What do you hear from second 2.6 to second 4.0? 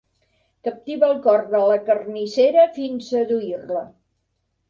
fins seduir-la.